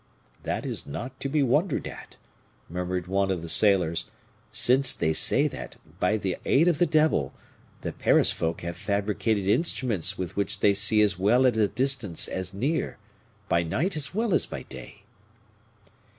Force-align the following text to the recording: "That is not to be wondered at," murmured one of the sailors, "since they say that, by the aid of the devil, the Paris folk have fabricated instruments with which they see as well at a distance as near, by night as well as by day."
"That 0.41 0.65
is 0.65 0.87
not 0.87 1.19
to 1.19 1.29
be 1.29 1.43
wondered 1.43 1.85
at," 1.87 2.17
murmured 2.67 3.05
one 3.05 3.29
of 3.29 3.43
the 3.43 3.47
sailors, 3.49 4.05
"since 4.51 4.95
they 4.95 5.13
say 5.13 5.47
that, 5.49 5.75
by 5.99 6.17
the 6.17 6.37
aid 6.43 6.67
of 6.67 6.79
the 6.79 6.87
devil, 6.87 7.35
the 7.81 7.93
Paris 7.93 8.31
folk 8.31 8.61
have 8.61 8.75
fabricated 8.77 9.47
instruments 9.47 10.17
with 10.17 10.35
which 10.35 10.61
they 10.61 10.73
see 10.73 11.03
as 11.03 11.19
well 11.19 11.45
at 11.45 11.55
a 11.55 11.67
distance 11.67 12.27
as 12.27 12.51
near, 12.51 12.97
by 13.47 13.61
night 13.61 13.95
as 13.95 14.11
well 14.11 14.33
as 14.33 14.47
by 14.47 14.63
day." 14.63 15.03